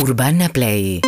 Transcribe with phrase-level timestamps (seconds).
[0.00, 1.00] Urbana Play.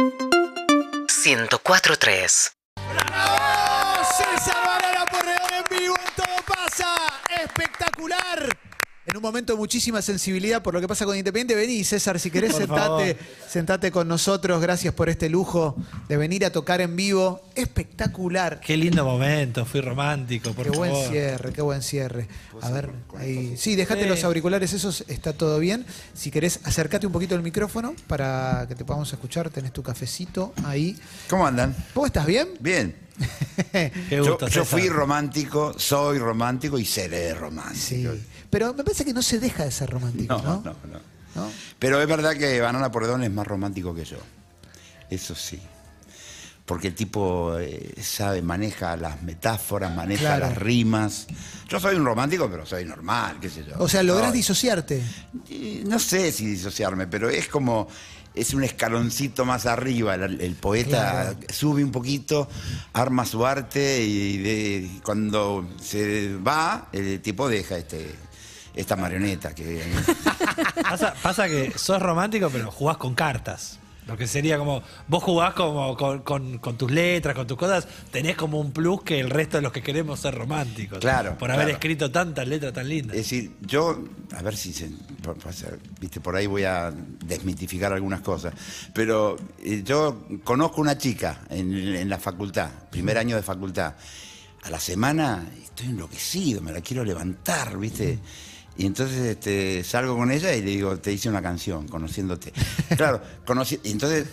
[1.06, 4.04] 104.3 ¡Bravo!
[4.18, 6.96] César Varela Porredón en vivo, en todo pasa.
[7.40, 8.58] Espectacular.
[9.06, 12.30] En un momento de muchísima sensibilidad por lo que pasa con Independiente, vení César, si
[12.30, 13.16] querés Por sentate, favor.
[13.48, 14.62] sentate con nosotros.
[14.62, 15.76] Gracias por este lujo
[16.08, 17.42] de venir a tocar en vivo.
[17.54, 18.60] Espectacular.
[18.60, 22.28] Qué lindo momento, fui romántico, por Qué buen cierre, qué buen cierre.
[22.62, 23.54] A ver, ahí.
[23.58, 24.08] Sí, déjate Sí.
[24.08, 25.84] los auriculares, esos está todo bien.
[26.14, 29.50] Si querés, acércate un poquito el micrófono para que te podamos escuchar.
[29.50, 30.98] Tenés tu cafecito ahí.
[31.28, 31.76] ¿Cómo andan?
[31.94, 32.48] ¿Vos estás bien?
[32.58, 32.96] Bien.
[33.72, 37.76] Qué Yo, gusto, yo fui romántico, soy romántico y seré romántico.
[38.14, 38.20] Sí.
[38.50, 40.54] Pero me parece que no se deja de ser romántico, No, ¿no?
[40.64, 41.00] no, no,
[41.36, 41.50] ¿No?
[41.78, 44.18] Pero es verdad que Banana Porredón es más romántico que yo.
[45.08, 45.60] Eso sí.
[46.66, 50.46] Porque el tipo eh, sabe, maneja las metáforas, maneja Claro.
[50.46, 51.26] las rimas.
[51.68, 53.74] Yo soy un romántico, pero soy normal, qué sé yo.
[53.78, 55.02] O sea, lográs disociarte.
[55.86, 57.88] No sé si disociarme, pero es como.
[58.32, 60.14] Es un escaloncito más arriba.
[60.14, 61.38] El, el poeta Claro.
[61.52, 62.48] sube un poquito,
[62.92, 68.14] arma su arte y, de- y cuando se va, el tipo deja este,
[68.74, 69.82] esta marioneta que.
[70.82, 73.78] Pasa, pasa que sos romántico, pero jugás con cartas.
[74.06, 77.86] Lo que sería como, vos jugás como con, con- con tus letras, con tus cosas,
[78.10, 80.98] tenés como un plus que el resto de los que queremos ser románticos.
[80.98, 81.76] Claro, Por haber claro.
[81.76, 83.16] escrito tantas letras tan lindas.
[83.16, 84.02] Es decir, yo,
[84.36, 84.90] a ver si se,
[86.00, 86.92] viste, por ahí voy a
[87.24, 88.52] desmitificar algunas cosas,
[88.92, 93.94] pero eh, yo conozco una chica en, en la facultad, primer año de facultad,
[94.62, 98.18] a la semana estoy enloquecido, me la quiero levantar, viste.
[98.80, 102.50] Y entonces este, salgo con ella y le digo, te hice una canción, conociéndote.
[102.96, 104.26] Claro, conocí, entonces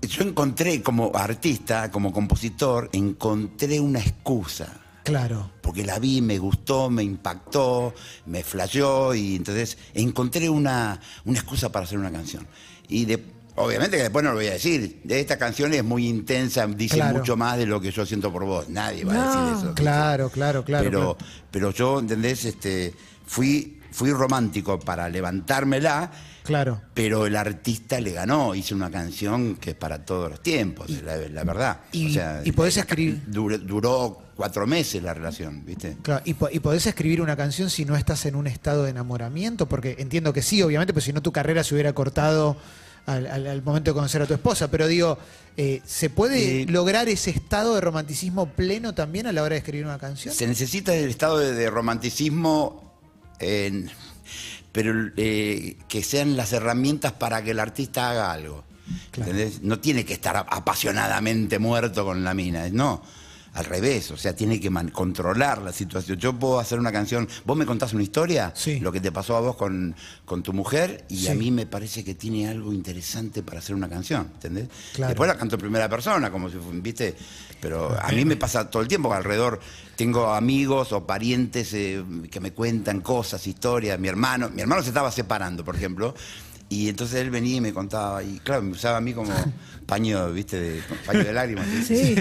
[0.00, 5.50] yo encontré como artista, como compositor, encontré una excusa Claro.
[5.60, 7.92] porque la vi, me gustó, me impactó,
[8.24, 12.46] me flasheó y entonces encontré una, una excusa para hacer una canción.
[12.88, 13.22] Y de-
[13.56, 16.96] obviamente que después no lo voy a decir, de esta canción es muy intensa, dice
[16.96, 17.18] Claro.
[17.18, 19.74] mucho más de lo que yo siento por vos, nadie va a decir eso.
[19.74, 21.18] claro, claro, claro, Pero, claro.
[21.50, 22.46] pero yo, ¿entendés?
[22.46, 22.94] Este,
[23.26, 26.10] fui, fui romántico para levantármela.
[26.44, 26.80] Claro.
[26.94, 31.16] Pero el artista le ganó, hizo una canción que es para todos los tiempos, la,
[31.16, 31.80] la verdad.
[31.92, 35.98] y- y podés escribir- Duró, duró cuatro meses la relación, ¿viste?
[36.02, 38.90] Claro, y, po- y podés escribir una canción si no estás en un estado de
[38.90, 42.56] enamoramiento, porque entiendo que sí, obviamente, pero si no tu carrera se hubiera cortado
[43.06, 44.70] al, al- al momento de conocer a tu esposa.
[44.70, 45.18] Pero digo,
[45.58, 49.58] eh, ¿se puede Eh, lograr ese estado de romanticismo pleno también a la hora de
[49.58, 50.34] escribir una canción?
[50.34, 52.89] Se necesita el estado de, de romanticismo,
[53.40, 53.90] en-
[54.72, 58.64] pero eh, que sean las herramientas para que el artista haga algo.
[59.10, 59.30] Claro.
[59.32, 59.62] ¿entendés?
[59.62, 63.02] No tiene que estar apasionadamente muerto con la mina, no.
[63.52, 66.16] Al revés, o sea, tiene que man- controlar la situación.
[66.18, 68.78] Yo puedo hacer una canción, vos me contás una historia, Sí.
[68.78, 69.94] lo que te pasó a vos con,
[70.24, 71.28] con tu mujer, y Sí.
[71.28, 74.68] a mí me parece que tiene algo interesante para hacer una canción, ¿entendés?
[74.94, 75.08] Claro.
[75.08, 77.16] Después la canto en primera persona, como si viste,
[77.60, 79.58] pero a mí me pasa todo el tiempo alrededor
[79.96, 84.88] tengo amigos o parientes eh, que me cuentan cosas, historias, mi hermano, mi hermano se
[84.88, 86.14] estaba separando, por ejemplo,
[86.70, 89.30] y entonces él venía y me contaba, y claro, me usaba a mí como
[89.86, 91.66] paño, viste, de, paño de lágrimas.
[91.86, 92.14] Sí.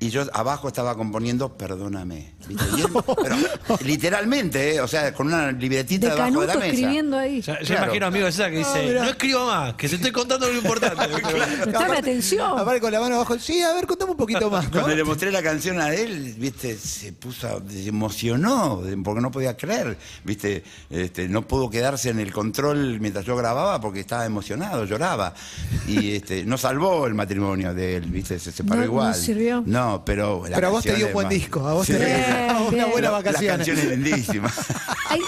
[0.00, 2.34] Y yo abajo estaba componiendo, perdóname.
[2.46, 2.64] ¿viste?
[2.76, 2.88] Y él-
[3.22, 3.36] pero
[3.84, 6.66] literalmente, eh, o sea, con una libretita De debajo de Canuto la mesa.
[6.66, 7.40] escribiendo ahí.
[7.40, 7.84] Ya- Claro.
[7.84, 10.56] imagino a amigo de César que dice, no escribo más, que te estoy contando lo
[10.56, 11.06] importante.
[11.62, 12.58] Prestame atención.
[12.58, 14.70] Aparte con la mano abajo, sí, a ver, contame un poquito más, ¿no?
[14.72, 19.30] Cuando le mostré la canción a él, viste, se puso, a- se emocionó, porque no
[19.30, 24.26] podía creer, viste, este, no pudo quedarse en el control mientras yo grababa porque estaba
[24.26, 25.32] emocionado, lloraba.
[25.88, 29.14] Y este, no salvó el matrimonio de él, viste, se separó No- no igual.
[29.14, 29.62] sirvió.
[29.64, 30.44] No, pero.
[30.48, 31.92] la Pero a vos te dio un buen más- disco, a vos Sí.
[31.92, 33.50] te dio una buena vacaciones.
[33.50, 34.50] La canción es lindísima.
[35.10, 35.20] Hay,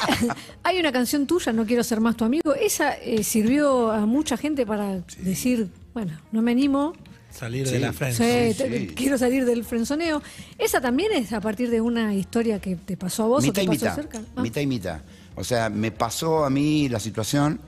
[0.65, 2.55] hay una canción tuya, No quiero ser más tu amigo.
[2.55, 6.95] Esa eh, sirvió a mucha gente para decir, bueno, no me animo.
[7.31, 7.75] Salir Sí.
[7.75, 8.95] de la sí.
[8.97, 10.23] quiero salir del frenzoneo.
[10.57, 13.73] Esa también es a partir de una historia que te pasó a vos mitad o
[13.75, 13.95] y te pasó mitad.
[13.95, 14.21] cerca.
[14.35, 14.41] Ah.
[14.43, 15.01] Mitad y mitad.
[15.35, 17.61] O sea, me pasó a mí la situación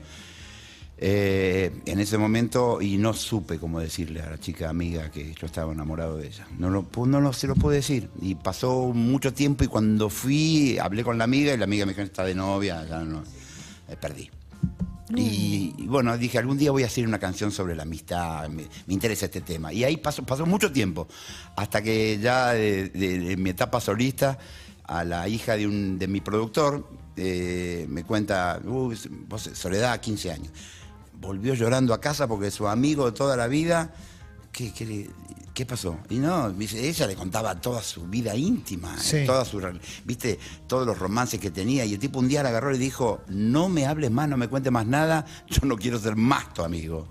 [1.01, 5.45] eh, en ese momento y no supe cómo decirle a la chica amiga que yo
[5.45, 6.45] estaba enamorado de ella.
[6.57, 8.09] No, lo, no se lo pude decir.
[8.21, 11.93] Y pasó mucho tiempo y cuando fui, hablé con la amiga y la amiga me
[11.93, 13.23] dijo, está de novia, ya no,
[13.87, 14.29] eh, perdí.
[15.15, 19.25] Y, bueno, dije, algún día voy a hacer una canción sobre la amistad, me, interesa
[19.25, 19.71] este tema.
[19.71, 21.07] Y ahí pasó, pasó mucho tiempo,
[21.55, 24.37] hasta que ya de, mi etapa solista,
[24.83, 28.93] a la hija de, un, de mi productor, eh, me cuenta, "Uh,
[29.27, 30.51] vos, Soledad, 15 años.
[31.19, 33.93] Volvió llorando a casa porque su amigo de toda la vida,
[34.51, 35.09] ¿qué, qué
[35.53, 35.99] qué pasó?
[36.09, 39.25] Y no, ella le contaba toda su vida íntima, Sí.
[39.25, 39.61] toda su,
[40.05, 41.83] viste, todos los romances que tenía.
[41.83, 44.47] Y el tipo un día la agarró y dijo, no me hables más, no me
[44.47, 47.07] cuentes más nada, yo no quiero ser más tu amigo.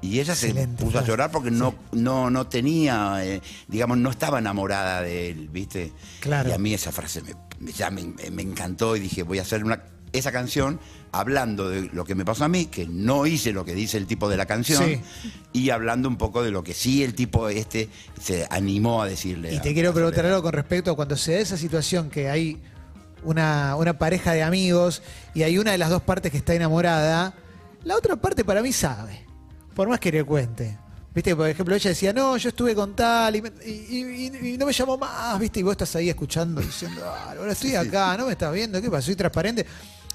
[0.00, 4.10] Y ella Excelente se puso a llorar porque no, no, no tenía, eh, digamos, no
[4.10, 5.92] estaba enamorada de él, ¿viste?
[6.20, 6.48] Claro.
[6.48, 9.64] Y a mí esa frase me- ya me, me encantó y dije, voy a hacer
[9.64, 9.82] una,
[10.12, 10.80] esa canción
[11.12, 14.06] hablando de lo que me pasó a mí, que no hice lo que dice el
[14.06, 15.00] tipo de la canción, Sí.
[15.52, 17.88] y hablando un poco de lo que sí el tipo este
[18.20, 19.52] se animó a decirle.
[19.54, 22.10] Y a- te quiero a preguntar algo con respecto a cuando se da esa situación
[22.10, 22.60] que hay
[23.24, 25.02] una, una pareja de amigos
[25.34, 27.34] y hay una de las dos partes que está enamorada,
[27.84, 29.24] la otra parte para mí sabe,
[29.74, 30.78] por más que le cuente.
[31.14, 34.58] Viste, por ejemplo, ella decía, no, yo estuve con tal y, me- y- y- y
[34.58, 38.16] no me llamó más, viste, y vos estás ahí escuchando diciendo, ah, ahora estoy acá,
[38.16, 39.06] no me estás viendo, ¿qué pasa?
[39.06, 39.66] Soy transparente.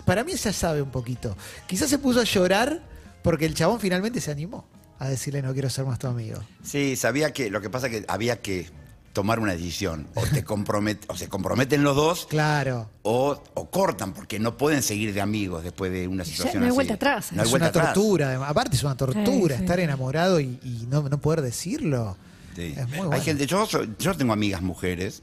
[0.05, 1.35] Para mí ella sabe un poquito.
[1.67, 2.81] Quizás se puso a llorar
[3.21, 4.65] porque el chabón finalmente se animó
[4.99, 6.39] a decirle, no quiero ser más tu amigo.
[6.63, 8.69] Sí, sabía que lo que pasa es que había que
[9.13, 10.07] tomar una decisión.
[10.15, 12.89] O te compromet- o se comprometen los dos Claro.
[13.03, 16.65] o, o cortan porque no pueden seguir de amigos después de una Ya situación no
[16.65, 16.75] hay así.
[16.75, 17.31] vuelta atrás.
[17.31, 17.93] No hay es vuelta una atrás.
[17.93, 18.49] tortura, además.
[18.49, 19.63] aparte es una tortura Sí, sí.
[19.63, 22.17] estar enamorado y, y no, no poder decirlo.
[22.55, 22.73] Sí.
[22.77, 23.23] Es muy Hay bueno.
[23.23, 25.21] gente, yo, soy- yo tengo amigas mujeres,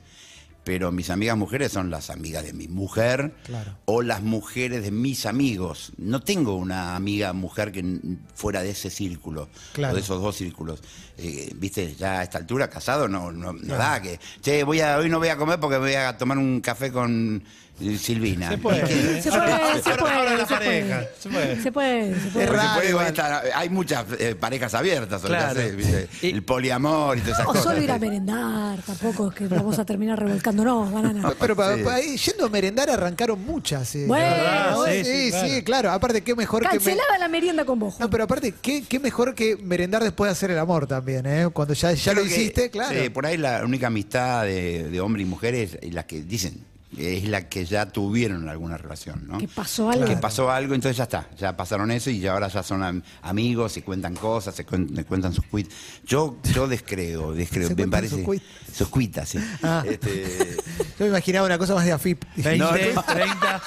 [0.71, 3.77] pero mis amigas mujeres son las amigas de mi mujer Claro.
[3.87, 5.91] o las mujeres de mis amigos.
[5.99, 7.83] No tengo una amiga mujer que
[8.37, 9.95] fuera de ese círculo, Claro.
[9.95, 10.81] o de esos dos círculos.
[11.19, 14.97] Eh, Viste, ya a esta altura casado no, no, no da que, che, voy a,
[14.99, 17.43] hoy no voy a comer porque voy a tomar un café con
[17.99, 18.51] Silvina.
[18.51, 18.83] Se puede.
[18.83, 19.23] ¿Qué?
[19.23, 21.09] Se puede, se puede, se pareja, puede.
[21.19, 21.63] se puede.
[21.63, 22.21] Se puede, se puede.
[22.21, 23.07] Es Porque raro puede igual.
[23.07, 25.61] estar- hay muchas eh, parejas abiertas, Claro.
[26.23, 27.65] Y- el poliamor y todas esas O cosas.
[27.65, 31.33] solo ir a merendar, tampoco es que vamos a terminar revolcándonos, banana.
[31.41, 31.83] Pero pa- Sí.
[31.83, 33.95] pa- ahí, yendo a merendar arrancaron muchas.
[33.95, 34.05] eh.
[34.07, 34.77] Bueno, ¿verdad?
[34.87, 35.91] sí, sí, sí, sí, claro.
[35.91, 36.69] Aparte, qué mejor que...
[36.69, 37.95] me- Cancelaba la merienda con vos.
[37.95, 38.07] Juan.
[38.07, 41.49] No, pero aparte, ¿qué, qué mejor que merendar después de hacer el amor también, ¿eh?
[41.53, 43.01] Cuando ya, ya lo que, hiciste, claro.
[43.01, 46.65] sí, por ahí la única amistad de, de hombre y mujeres es la que dicen,
[47.01, 49.39] es la que ya tuvieron alguna relación, ¿no?
[49.39, 50.05] Que pasó algo.
[50.05, 53.03] Que pasó algo, entonces ya está, ya pasaron eso y ya ahora ya son am-
[53.23, 55.75] amigos, se cuentan cosas, se cuen- cuentan sus cuitas.
[56.05, 58.17] Yo, yo descreo, descreo, Se me cuentan parece.
[58.17, 58.43] sus cuit-
[58.73, 59.39] Sus cuitas, sí.
[59.63, 59.83] Ah.
[59.87, 60.57] Este,
[60.99, 62.25] Yo me imaginaba una cosa más de AFIP.
[62.37, 63.03] 20, No, no.
[63.03, 63.63] 30,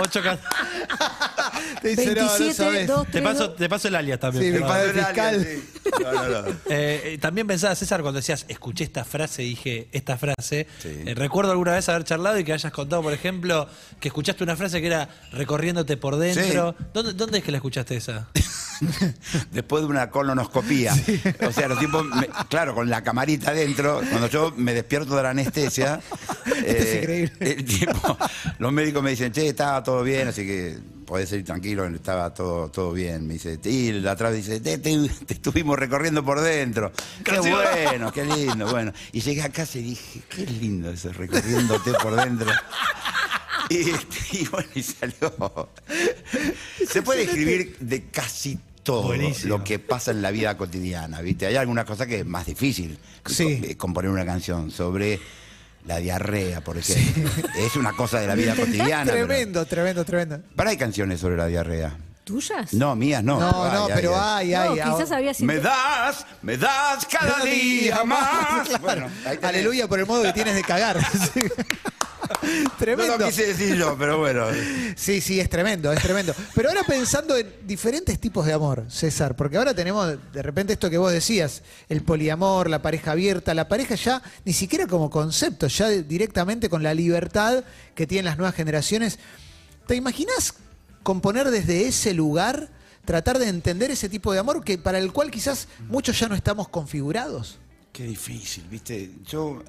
[0.00, 0.38] 8 ca-
[1.80, 2.86] Te dice, no, no 27, sabes.
[2.86, 4.54] 2, Te 3, paso, te paso el alias también.
[4.56, 5.46] Sí, paga el fiscal.
[5.46, 5.64] Sí.
[6.02, 6.48] No, no, no.
[6.68, 10.66] Eh, también pensaba, César, cuando decías, escuché esta frase, dije esta frase.
[10.80, 11.02] Sí.
[11.06, 13.68] eh, recuerdo alguna vez haber charlado y que hayas contado, por ejemplo,
[14.00, 16.74] que escuchaste una frase que era recorriéndote por dentro.
[16.94, 18.28] ¿Dónde, ¿Dónde es que la escuchaste esa?
[19.52, 20.94] después de una colonoscopía.
[21.46, 25.22] O sea, los tipos, me- claro, con la camarita adentro, cuando yo me despierto de
[25.22, 26.00] la anestesia,
[26.66, 27.32] es eh, increíble.
[27.40, 28.18] el tipo,
[28.58, 30.78] los médicos me dicen, che, estaba todo bien, así que
[31.12, 33.26] podés ir tranquilo, estaba todo, todo bien.
[33.26, 36.90] Me dice, y la atrás dice, te, te- te estuvimos recorriendo por dentro.
[37.22, 38.94] Qué bueno, qué lindo, bueno.
[39.12, 42.50] Y llegué a casa y dije, qué lindo eso, recorriéndote por dentro.
[43.68, 43.90] Y,
[44.38, 45.68] y bueno, y salió.
[46.88, 49.58] Se puede escribir de casi todo Buenísimo.
[49.58, 51.46] lo que pasa en la vida cotidiana, ¿viste?
[51.46, 53.60] Hay alguna cosa que es más difícil Sí.
[53.62, 55.20] eh, componer una canción sobre
[55.86, 57.30] la diarrea, por ejemplo.
[57.56, 59.10] Es una cosa de la vida cotidiana.
[59.12, 60.40] pero- Tremendo, tremendo, tremendo.
[60.56, 61.96] Pero hay canciones sobre la diarrea.
[62.24, 62.72] ¿Tuyas?
[62.72, 63.40] No, mías no.
[63.40, 64.54] No, Ay, no, ay, pero ay.
[64.54, 64.88] ay, ay.
[64.88, 65.48] No, quizás había sido.
[65.48, 68.68] Me das, me das cada día más.
[68.68, 68.78] Claro.
[68.80, 69.10] Bueno.
[69.42, 70.98] Aleluya por el modo que tienes de cagar.
[72.62, 72.64] Sí.
[72.64, 73.18] No Tremendo.
[73.18, 74.46] lo quise decir yo, pero bueno.
[74.96, 76.34] Sí, sí, es tremendo, es tremendo.
[76.54, 80.90] Pero ahora pensando en diferentes tipos de amor, César, porque ahora tenemos de repente esto
[80.90, 85.68] que vos decías, el poliamor, la pareja abierta, la pareja ya ni siquiera como concepto,
[85.68, 89.18] ya directamente con la libertad que tienen las nuevas generaciones.
[89.86, 90.54] ¿Te imaginas
[91.02, 92.68] componer desde ese lugar,
[93.04, 96.34] tratar de entender ese tipo de amor que para el cual quizás muchos ya no
[96.34, 97.58] estamos configurados?
[97.92, 99.10] Qué difícil, ¿viste?
[99.26, 99.62] Yo,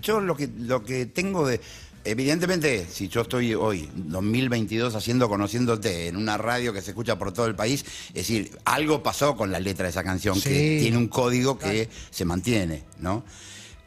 [0.00, 1.60] yo lo que lo que tengo de
[2.04, 7.32] evidentemente, si yo estoy hoy 2022 haciendo conociéndote en una radio que se escucha por
[7.32, 10.42] todo el país, es decir, algo pasó con la letra de esa canción Sí.
[10.48, 13.24] que tiene un código que se mantiene, ¿no?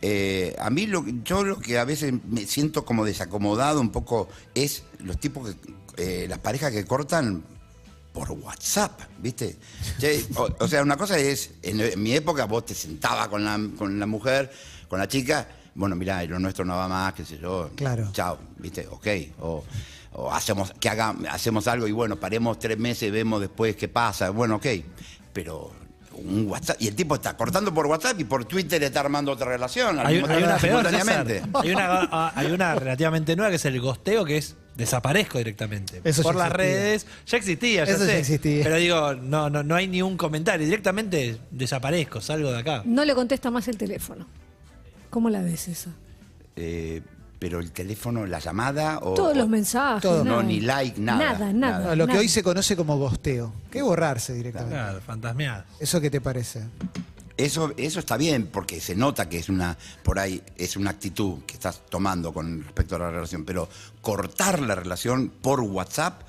[0.01, 4.29] Eh, a mí lo, yo lo que a veces me siento como desacomodado un poco
[4.53, 7.43] es los tipos que eh, las parejas que cortan
[8.13, 9.57] por WhatsApp, ¿viste?
[9.99, 13.43] Che, o, o sea, una cosa es, en, en mi época vos te sentabas con
[13.43, 14.51] la, con la mujer,
[14.87, 17.69] con la chica, bueno, mirá, lo nuestro no va más, qué sé yo.
[17.75, 18.09] Claro.
[18.13, 18.87] Chao, ¿viste?
[18.89, 19.07] Ok.
[19.41, 19.63] O,
[20.13, 24.29] o hacemos, que haga, hacemos algo y bueno, paremos tres meses, vemos después qué pasa.
[24.29, 24.65] Bueno, ok.
[25.33, 25.71] Pero
[26.13, 29.47] un WhatsApp, y el tipo está cortando por WhatsApp y por Twitter está armando otra
[29.47, 29.99] relación.
[29.99, 30.87] Hay, una peor.
[30.87, 36.01] Hay una, hay una relativamente nueva que es el gosteo, que es desaparezco directamente.
[36.03, 37.05] Eso Por ya las redes.
[37.27, 38.19] Ya existía, ya Eso ya sé.
[38.19, 38.63] existía.
[38.63, 40.65] Pero digo, no, no, no hay ni un comentario.
[40.65, 42.81] Directamente desaparezco, salgo de acá.
[42.85, 44.25] No le contesta más el teléfono.
[45.09, 45.91] ¿Cómo la ves esa?
[46.55, 47.01] Eh,
[47.39, 49.13] pero el teléfono, la llamada o...
[49.13, 50.01] Todos los mensajes.
[50.01, 50.23] Todo.
[50.23, 50.37] nada.
[50.37, 51.85] No, ni like, nada, Nada, nada.
[51.89, 52.19] No, lo que nada.
[52.21, 53.53] hoy se conoce como gosteo.
[53.69, 54.75] Que es borrarse directamente.
[54.75, 55.65] Claro, fantasmear.
[55.79, 56.63] ¿Eso qué te parece?
[57.37, 61.39] Eso, eso está bien, porque se nota que es una, por ahí, es una actitud
[61.45, 63.67] que estás tomando con respecto a la relación, pero
[64.01, 66.21] cortar la relación por WhatsApp,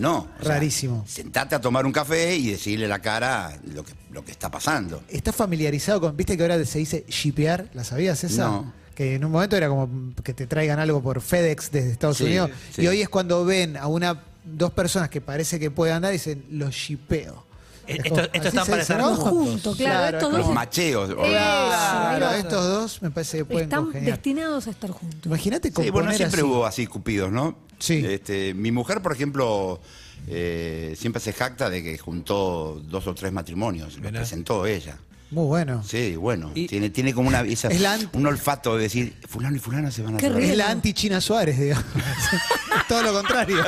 [0.00, 0.28] no.
[0.40, 1.04] O sea, Rarísimo.
[1.06, 5.02] sentate a tomar un café y decirle la cara lo que, lo que está pasando.
[5.08, 7.68] ¿Estás familiarizado con, viste que ahora se dice shipear?
[7.74, 8.44] ¿La sabías esa?
[8.48, 8.72] No.
[8.94, 9.88] Que en un momento era como
[10.22, 12.50] que te traigan algo por FedEx desde Estados Sí, Unidos.
[12.74, 12.82] sí.
[12.82, 16.14] Y hoy es cuando ven a una dos personas que parece que pueden andar y
[16.16, 17.46] dicen, los shipeo.
[17.86, 19.16] Eh, Es esto- esto están para estar ¿no?
[19.16, 21.10] juntos, claro, estos es Los dos- macheos.
[21.10, 24.12] o- Claro, estos dos me parece que pueden Están congeniar.
[24.12, 25.20] destinados a estar juntos.
[25.26, 26.48] Imagínate Sí, bueno, siempre así.
[26.50, 27.56] hubo así cupidos, ¿no?
[27.80, 28.04] Sí.
[28.06, 29.80] Este, mi mujer, por ejemplo,
[30.28, 34.20] eh, siempre se jacta de que juntó dos o tres matrimonios, los Mirá.
[34.20, 34.98] presentó ella.
[35.32, 35.82] Muy bueno.
[35.84, 39.14] Sí, bueno, Y- tiene, tiene como una, esa- Es la anti- un olfato de decir,
[39.28, 40.48] fulano y fulana se van a Qué separar".
[40.48, 41.84] Es la anti-China Suárez, digamos.
[42.88, 43.64] Todo lo contrario.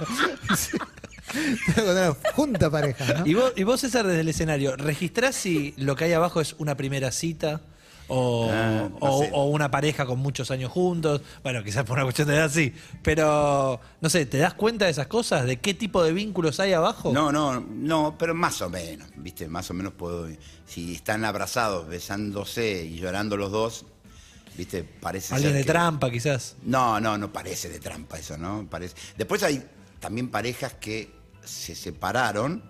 [0.57, 0.77] Sí.
[1.75, 2.17] Todo lo contrario.
[2.35, 3.27] Junta pareja, ¿no?
[3.27, 6.55] ¿Y vos, y vos, César, desde el escenario, registrás si lo que hay abajo es
[6.59, 7.61] una primera cita?
[8.15, 11.23] O, Ah, no o- una pareja con muchos años juntos.
[11.43, 12.75] Bueno, quizás por una cuestión de edad sí.
[13.03, 15.47] Pero, no sé, ¿te das cuenta de esas cosas?
[15.47, 17.13] ¿De qué tipo de vínculos hay abajo?
[17.13, 19.49] No, no, no, pero más o menos, ¿viste?
[19.49, 20.29] Más o menos puedo.
[20.67, 23.87] Si están abrazados, besándose y llorando los dos,
[24.59, 24.85] ¿viste?
[24.85, 26.57] Parece Alguien ser de que- trampa, quizás.
[26.63, 28.67] No, no, no parece de trampa eso, ¿no?
[28.69, 28.95] Parece.
[29.17, 29.65] Después hay
[30.01, 31.11] también parejas que
[31.45, 32.63] se separaron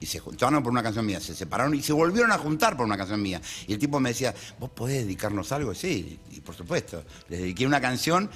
[0.00, 2.86] y se juntaron por una canción mía, se separaron y se volvieron a juntar por
[2.86, 3.40] una canción mía.
[3.66, 5.74] Y el tipo me decía, ¿vos podés dedicarnos algo?
[5.74, 7.04] Sí, y por supuesto.
[7.28, 8.30] Les dediqué una canción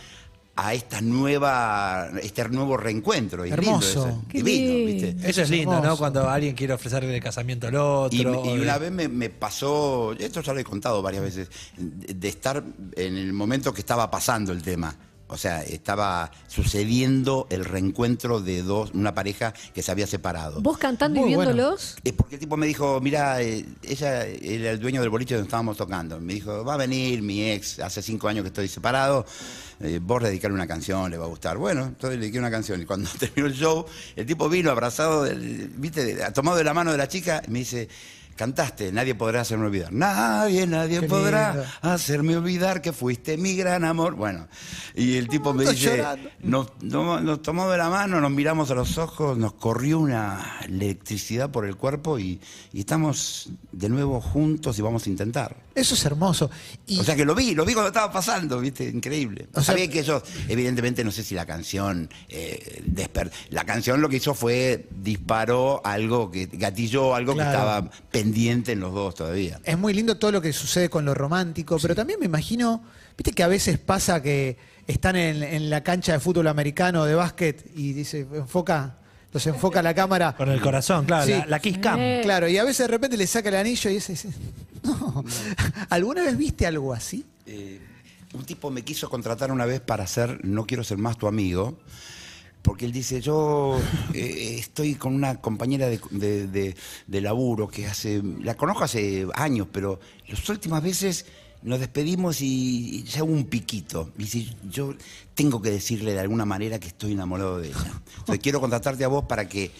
[0.60, 3.46] a esta nueva, este nuevo reencuentro.
[3.46, 4.24] Y lindo Hermoso.
[4.28, 4.86] divino, lindo.
[4.86, 5.08] ¿viste?
[5.20, 5.96] Eso Eso es lindo, ¿no?
[5.96, 8.44] Cuando alguien quiere ofrecerle el casamiento al otro.
[8.44, 12.28] Y, una vez me, me pasó, esto ya lo he contado varias veces, de de
[12.28, 12.64] estar
[12.96, 14.96] en el momento que estaba pasando el tema.
[15.28, 20.60] O sea, estaba sucediendo el reencuentro de dos, una pareja que se había separado.
[20.60, 21.52] Vos cantando Muy y bueno.
[21.52, 21.96] viéndolos.
[22.04, 25.46] Es porque el tipo me dijo, mira, eh, ella era el dueño del boliche donde
[25.46, 26.18] estábamos tocando.
[26.20, 29.26] Me dijo, va a venir mi ex, hace cinco años que estoy separado,
[29.80, 31.56] eh, vos dedicarle una canción, le va a gustar.
[31.58, 32.80] Bueno, entonces le dediqué una canción.
[32.80, 36.74] Y cuando terminó el show, el tipo vino abrazado, del- viste, de- tomado de la
[36.74, 37.88] mano de la chica, y me dice,
[38.38, 39.92] cantaste, nadie podrá hacerme olvidar.
[39.92, 41.68] Nadie, nadie Qué podrá lindo.
[41.82, 44.14] hacerme olvidar que fuiste mi gran amor.
[44.14, 44.48] Bueno,
[44.94, 46.30] y el tipo me Estoy dice, llorando.
[46.42, 50.56] nos, nos, nos tomó de la mano, nos miramos a los ojos, nos corrió una
[50.64, 52.40] electricidad por el cuerpo y,
[52.72, 55.56] y estamos de nuevo juntos y vamos a intentar.
[55.78, 56.50] Eso es hermoso.
[56.86, 58.84] Y O sea que lo vi, lo vi cuando estaba pasando, ¿viste?
[58.84, 59.48] Increíble.
[59.52, 64.00] O sea- Sabía que ellos, evidentemente, no sé si la canción, eh, desper- la canción
[64.00, 67.50] lo que hizo fue disparó algo que gatilló algo Claro.
[67.50, 69.60] que estaba pendiente en los dos todavía.
[69.64, 72.82] es muy lindo todo lo que sucede con lo romántico, pero también me imagino,
[73.16, 74.56] viste que a veces pasa que
[74.86, 78.98] están en, en la cancha de fútbol americano de básquet y dice, enfoca,
[79.32, 80.34] los enfoca la cámara.
[80.36, 81.26] Con el corazón, claro.
[81.26, 81.32] Sí.
[81.32, 81.98] La, la Kiss Cam.
[82.00, 82.20] Eh.
[82.22, 84.28] Claro, y a veces de repente le saca el anillo y dice, dice,
[84.84, 85.24] no.
[85.90, 87.24] ¿Alguna vez viste algo así?
[87.46, 87.80] Eh,
[88.34, 91.78] un tipo me quiso contratar una vez para hacer No quiero ser más tu amigo,
[92.62, 93.80] porque él dice, yo
[94.14, 99.26] eh, estoy con una compañera de, de- de- de laburo que hace, la conozco hace
[99.34, 101.24] años, pero las últimas veces
[101.62, 104.12] nos despedimos y, ya hubo un piquito.
[104.18, 104.94] Y dice, yo
[105.34, 108.02] tengo que decirle de alguna manera que estoy enamorado de ella.
[108.18, 109.70] Entonces quiero contratarte a vos para que...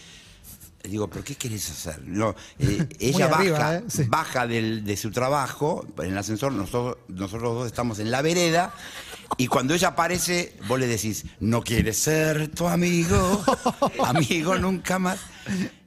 [0.85, 2.01] Digo, ¿pero qué querés hacer?
[2.07, 3.85] No, eh, ella arriba, baja, ¿eh?
[3.89, 4.05] Sí.
[4.05, 8.73] baja del- de su trabajo en el ascensor, nosotros, nosotros dos estamos en la vereda,
[9.37, 13.45] y cuando ella aparece, vos le decís, no quieres ser tu amigo,
[14.05, 15.19] amigo nunca más.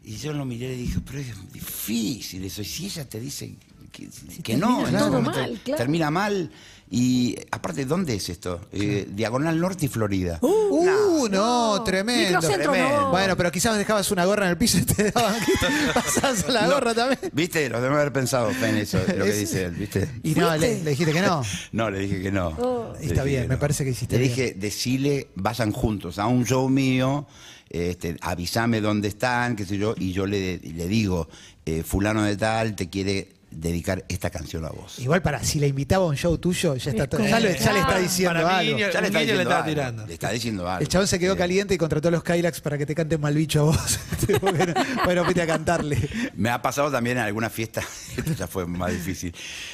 [0.04, 3.20] Y yo lo miré y le dije, pero es difícil eso, y si ella te
[3.20, 3.56] dice
[3.92, 4.08] que,
[4.44, 5.78] que no, termina en ese todo momento mal, claro.
[5.78, 6.52] termina mal.
[6.94, 8.68] Y aparte, ¿dónde es esto?
[8.74, 10.40] Eh, Diagonal Norte y Florida.
[10.42, 11.84] Uh, no, No.
[11.86, 12.40] tremendo.
[12.42, 13.02] Tremendo.
[13.04, 13.12] no.
[13.12, 15.34] Bueno, pero quizás dejabas una gorra en el piso y te daban
[15.94, 17.32] pasabas la No, gorra también.
[17.32, 17.70] ¿Viste?
[17.70, 20.10] Lo debemos haber pensado en eso, lo que dice él, ¿viste?
[20.24, 21.42] Y no, le, le dijiste que no.
[21.72, 22.48] No, le dije que no.
[22.60, 22.94] Oh.
[23.00, 24.36] Está bien, me parece que hiciste Le bien.
[24.36, 27.26] dije, decile, vayan juntos a un show mío,
[27.70, 31.30] este, avísame dónde están, qué sé yo, y yo le, le digo,
[31.66, 34.98] eh, fulano de tal te quiere dedicar esta canción a vos.
[35.00, 37.80] Igual para, si la invitaba a un show tuyo, ya está ya, le, ya le
[37.80, 38.78] está diciendo Para algo.
[38.78, 40.08] Ya le está le diciendo algo, tirando.
[40.08, 40.82] Le está diciendo algo.
[40.82, 43.20] El chabón se quedó Eh, caliente y contrató a los Kylax para que te canten
[43.20, 44.00] mal bicho a vos.
[44.42, 44.74] Porque no-
[45.06, 45.98] bueno, fuiste a cantarle.
[46.36, 47.82] Me ha pasado también en alguna fiesta,
[48.18, 49.34] esto ya fue más difícil,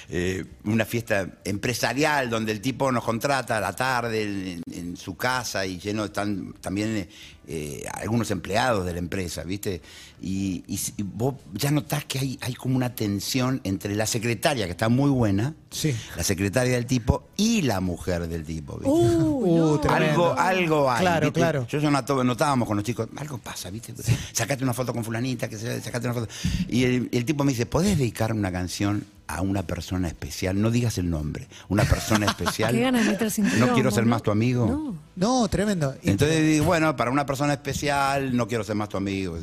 [0.10, 5.16] eh, una fiesta empresarial donde el tipo nos contrata a la tarde en, en su
[5.16, 7.08] casa y lleno están también
[7.48, 9.82] eh, algunos empleados de la empresa, ¿viste?
[10.22, 14.06] Y, y si- y vos ya notás que hay, hay como una tensión entre la
[14.06, 15.96] secretaria, que está muy buena, Sí.
[16.16, 18.90] la secretaria del tipo, y la mujer del tipo, ¿viste?
[18.90, 19.90] Uh, Uh, no.
[19.94, 21.02] Algo, algo hay.
[21.02, 21.40] Claro, ¿viste?
[21.40, 21.68] claro.
[21.70, 23.94] Yo, yo noto- notábamos con los chicos, algo pasa, ¿viste?
[24.34, 26.28] Sacate una foto con fulanita, que se, sacate una foto.
[26.68, 30.62] Y el, el tipo me dice, ¿podés dedicar una canción a una persona especial?
[30.62, 31.48] No digas el nombre.
[31.70, 32.74] Una persona especial.
[32.74, 34.66] Qué ganas de meterse en No quiero ser más tu amigo.
[34.68, 34.96] No.
[35.16, 35.96] No, tremendo.
[36.04, 39.38] Entonces bueno, para una persona especial no quiero ser más tu amigo.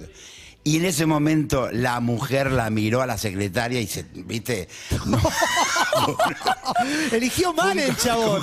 [0.66, 4.66] Y en ese momento la mujer la miró a la secretaria y se, ¿viste?
[5.04, 5.21] No.
[7.12, 8.42] Eligió mal el chabón.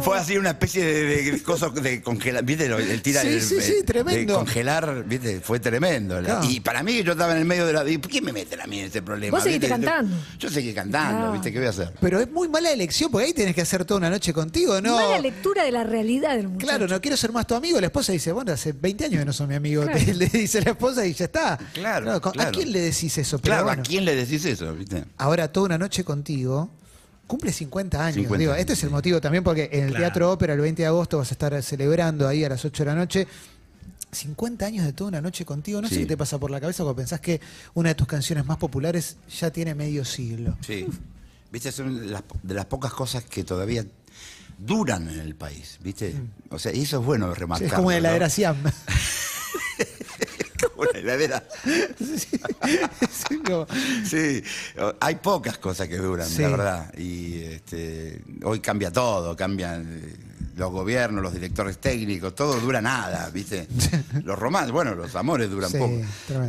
[0.00, 2.66] Fue así una especie de, de, de cosas de congelar, ¿viste?
[2.66, 4.32] El tira Sí, el- sí, sí, tremendo.
[4.32, 5.40] De congelar, ¿viste?
[5.40, 6.20] Fue tremendo.
[6.20, 6.44] Claro.
[6.48, 7.84] Y para mí, yo estaba en el medio de la.
[8.00, 9.36] ¿Por qué me meten a mí en ese problema?
[9.36, 10.16] Vos seguiste cantando.
[10.38, 11.32] Yo seguí cantando, Claro.
[11.32, 11.52] ¿viste?
[11.52, 11.92] ¿Qué voy a hacer?
[12.00, 14.96] Pero es muy mala elección porque ahí tenés que hacer toda una noche contigo, ¿no?
[14.96, 16.66] Mala lectura de la realidad del muchacho.
[16.66, 17.80] Claro, no quiero ser más tu amigo.
[17.80, 19.84] La esposa dice, bueno, hace 20 años que no son mi amigo.
[19.84, 20.00] Claro.
[20.14, 21.58] Le dice la esposa y ya está.
[21.72, 22.50] Claro, ¿con- ¿A claro.
[22.52, 23.38] quién le decís eso?
[23.38, 23.82] Pero Claro, bueno.
[23.82, 24.72] ¿a quién le decís eso?
[24.74, 25.04] ¿Viste?
[25.18, 26.70] Ahora, toda una noche contigo.
[27.26, 28.14] Cumple 50 años.
[28.16, 30.04] 50 Digo, años, este es el motivo también porque en el Claro.
[30.04, 32.90] Teatro Ópera el 20 de agosto vas a estar celebrando ahí a las 8 de
[32.90, 33.28] la noche.
[34.12, 35.80] 50 años de toda una noche contigo.
[35.80, 37.40] No sé qué te pasa por la cabeza cuando pensás que
[37.74, 40.56] una de tus canciones más populares ya tiene medio siglo.
[40.66, 40.86] Sí.
[41.52, 41.70] ¿Viste?
[41.70, 43.84] Son de las, de las pocas cosas que todavía
[44.58, 46.14] duran en el país, ¿viste?
[46.50, 47.30] O sea, y eso es bueno Mm.
[47.58, 48.02] Sí, es como una ¿no?
[50.80, 51.42] una heladera.
[51.98, 53.66] Sí, como-
[54.04, 54.42] Sí,
[54.80, 56.42] o- hay pocas cosas que duran, Sí.
[56.42, 56.94] la verdad.
[56.98, 60.16] Y este, hoy cambia todo, cambian eh,
[60.56, 63.66] los gobiernos, los directores técnicos, todo dura nada, ¿viste?
[64.24, 65.94] Los romances, bueno, los amores duran Sí, poco.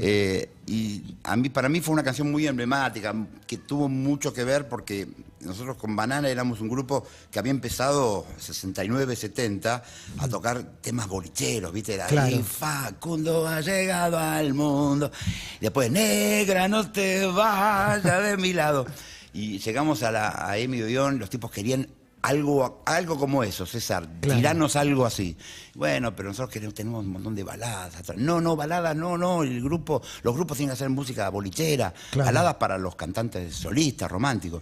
[0.01, 3.13] Eh, y a mí, para mí fue una canción muy emblemática,
[3.47, 5.07] que tuvo mucho que ver porque
[5.43, 9.83] nosotros con Banana éramos un grupo que había empezado 69, 70
[10.19, 11.93] a tocar temas bolicheros, ¿viste?
[11.95, 12.35] Era Claro.
[12.35, 15.11] "Y Facundo ha llegado al mundo.
[15.59, 18.85] Y después, negra, no te vayas de mi lado.
[19.33, 21.87] Y llegamos a, la, a Emi Odeón, los tipos querían
[22.23, 24.37] algo, algo como eso, César, Claro.
[24.37, 25.35] tirarnos algo así.
[25.73, 27.93] Bueno, pero nosotros queremos, tenemos un montón de baladas.
[28.17, 29.41] No, no, baladas, no, no.
[29.41, 32.25] El grupo, los grupos tienen que hacer música bolichera, Claro.
[32.27, 34.61] baladas para los cantantes solistas, románticos.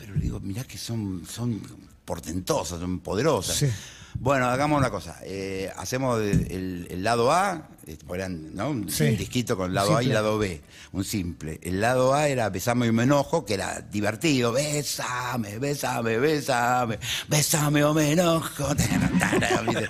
[0.00, 1.60] Pero le digo, mirá que son, son
[2.04, 3.56] portentosas, son poderosas.
[3.56, 3.66] Sí.
[4.18, 5.18] Bueno, hagamos una cosa.
[5.22, 8.70] eh, hacemos el, el- el lado A, eh, eran, ¿no?
[8.70, 9.04] un Sí.
[9.16, 10.60] disquito con lado A y lado B,
[10.92, 11.60] un simple.
[11.62, 14.50] El lado A era Besame y me enojo, que era divertido.
[14.52, 16.98] Besame, besame, besame,
[17.28, 18.74] besame o me enojo.
[19.66, 19.80] bueno.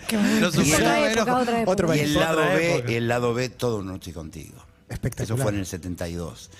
[0.40, 0.94] Lo Otra superó.
[1.06, 1.70] época, otra época.
[1.72, 2.92] Otro Y el lado Otra B, época.
[2.92, 4.62] el lado B, todo noche contigo.
[4.88, 5.24] Espectacular.
[5.38, 6.50] Eso fue en el 72.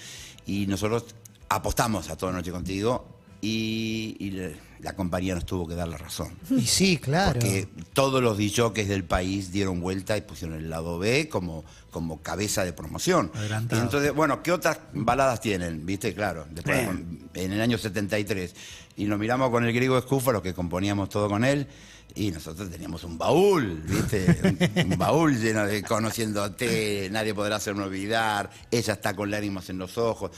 [0.47, 1.05] Y nosotros
[1.51, 4.33] apostamos a toda noche contigo y,
[4.81, 6.33] la compañía nos tuvo que dar la razón.
[6.51, 7.39] Y sí, claro.
[7.39, 12.23] Porque todos los DJs del país dieron vuelta y pusieron el lado B como, como
[12.23, 13.31] cabeza de promoción.
[13.35, 13.81] Adelantado.
[13.81, 15.85] Y entonces, bueno, ¿qué otras baladas tienen?
[15.85, 16.15] ¿Viste?
[16.15, 16.89] Claro, después
[17.35, 18.55] en el año 73.
[18.97, 21.67] Y nos miramos con el griego Escúfalo, que componíamos todo con él,
[22.15, 24.41] y nosotros teníamos un baúl, ¿viste?
[24.85, 29.79] Un, un baúl lleno de conociéndote, nadie podrá hacerme olvidar, ella está con lágrimas en
[29.79, 30.31] los ojos.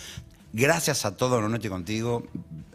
[0.52, 2.26] Gracias a todo Una Noche Contigo,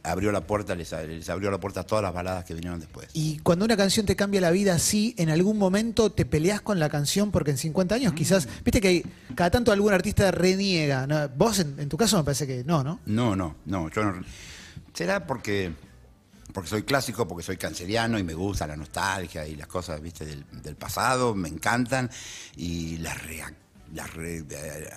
[0.02, 3.08] abrió la puerta, les, les abrió la puerta a todas las baladas que vinieron después.
[3.14, 6.80] Y cuando una canción te cambia la vida así, en algún momento te peleas con
[6.80, 11.06] la canción porque en 50 años quizás, viste que hay- cada tanto algún artista reniega.
[11.06, 11.30] ¿no?
[11.30, 13.00] Vos en, en tu caso me parece que no, ¿no?
[13.06, 14.24] No, no, no, yo no.
[14.96, 15.72] Será porque,
[16.54, 20.26] porque soy clásico, porque soy canceriano y me gusta la nostalgia y las cosas, viste,
[20.26, 22.10] del, del pasado, me encantan
[22.56, 23.54] y las rea-
[23.94, 24.10] las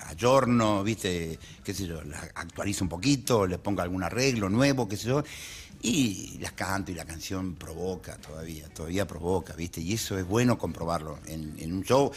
[0.07, 4.97] ayorno, viste, qué sé yo, las actualizo un poquito, les pongo algún arreglo nuevo, qué
[4.97, 5.23] sé yo,
[5.83, 10.57] y las canto y la canción provoca todavía, todavía provoca, viste, y eso es bueno
[10.57, 12.11] comprobarlo en, en un show,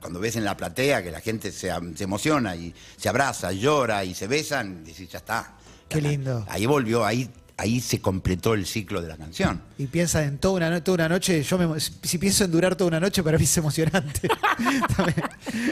[0.00, 4.14] cuando, ves en la platea que la gente se, emociona y se abraza, llora y
[4.14, 5.56] se besan, decís, ya está.
[5.88, 6.44] Qué lindo.
[6.48, 7.28] Ahí volvió, ahí,
[7.58, 9.60] ahí se completó el ciclo de la canción.
[9.76, 12.74] Y piensa en toda una, no- toda una noche, yo me, si pienso en durar
[12.76, 14.28] toda una noche, para mí es emocionante.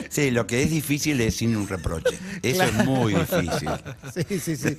[0.09, 2.17] Sí, lo que es difícil es sin un reproche.
[2.43, 3.69] Eso es muy difícil.
[4.15, 4.77] Sí, sí, sí.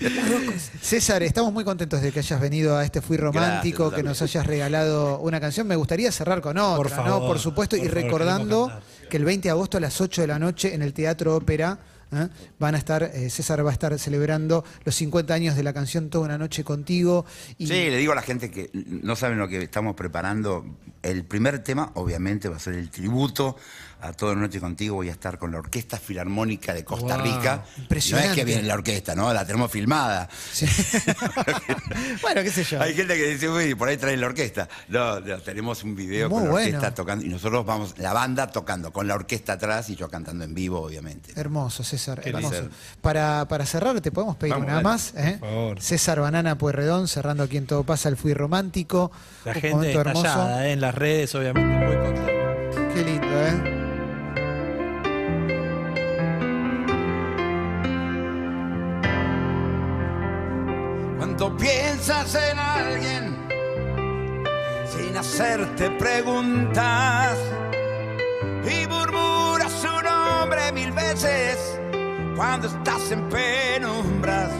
[0.81, 4.21] César, estamos muy contentos de que hayas venido a este Fui Romántico, Gracias, que nos
[4.21, 5.67] hayas regalado una canción.
[5.67, 6.95] Me gustaría cerrar con otra, Por ¿no?
[6.95, 8.71] favor, Por supuesto, y favor, recordando
[9.09, 11.77] que el 20 de agosto a las 8 de la noche en el Teatro Ópera
[12.11, 12.27] ¿eh?
[12.59, 16.09] van a estar, eh, César va a estar celebrando los 50 años de la canción
[16.09, 17.25] Toda una noche contigo.
[17.57, 20.65] Y Sí, le digo a la gente que no saben lo que estamos preparando.
[21.01, 23.55] El primer tema, obviamente, va a ser el tributo
[24.01, 27.25] a Toda la Noche Contigo voy a estar con la Orquesta Filarmónica de Costa Wow.
[27.25, 27.63] Rica.
[27.77, 28.27] Impresionante.
[28.27, 29.33] No es que viene la orquesta, ¿no?
[29.33, 30.29] La tenemos filmada.
[30.53, 30.65] Sí.
[32.21, 32.81] bueno, qué sé yo.
[32.81, 34.67] Hay gente que dice, uy, por ahí trae la orquesta.
[34.89, 36.67] No, no, tenemos un video Muy con la bueno.
[36.77, 40.43] orquesta tocando y nosotros vamos, la banda tocando con la orquesta atrás y yo cantando
[40.43, 41.33] en vivo, obviamente.
[41.35, 42.53] Hermoso, César, Qué hermoso.
[42.53, 42.69] lindo.
[43.01, 44.83] Para, para cerrar, te podemos pedir Vamos, una dale.
[44.83, 45.13] más.
[45.15, 45.37] ¿eh?
[45.39, 45.81] Por favor.
[45.81, 49.11] César Banana Pueyrredón, cerrando aquí en Todo Pasa, el Fui Romántico.
[49.45, 50.25] La Un gente momento hermoso.
[50.27, 50.71] estallada ¿eh?
[50.73, 52.93] en las redes, obviamente, muy contenta.
[52.93, 53.76] Qué lindo, ¿eh?
[62.09, 63.35] En alguien
[64.89, 67.37] sin hacerte preguntas
[68.63, 71.77] y murmuras su nombre mil veces
[72.37, 74.51] cuando estás en penumbras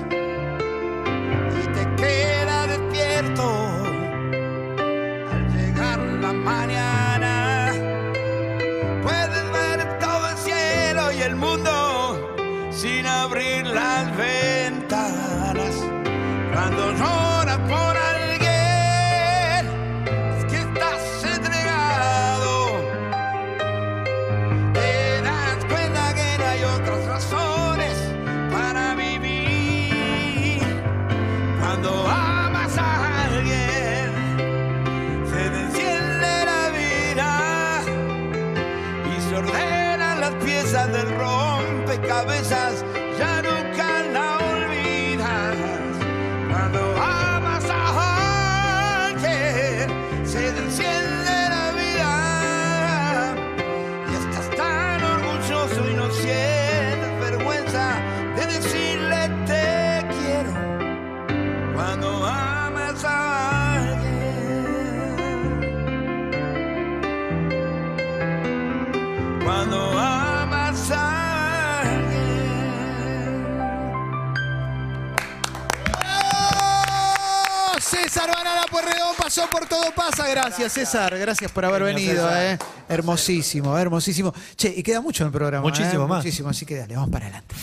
[79.51, 80.27] Por Todo Pasa.
[80.27, 81.17] Gracias, César.
[81.17, 82.29] Gracias por haber venido.
[82.35, 82.57] ¿eh?
[82.89, 84.33] Hermosísimo, hermosísimo.
[84.55, 85.63] Che, y queda mucho en el programa.
[85.63, 86.07] Muchísimo ¿eh?
[86.07, 86.23] más.
[86.23, 87.55] Muchísimo, así que dale, vamos para adelante.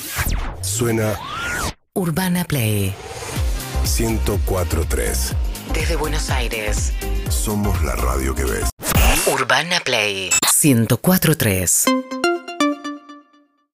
[0.62, 1.18] Suena
[1.94, 2.94] Urbana Play
[3.99, 5.33] 1043.
[5.73, 6.92] desde Buenos Aires.
[7.29, 8.70] Somos la radio que ves.
[9.27, 10.31] Urbana Play
[10.62, 11.85] 1043.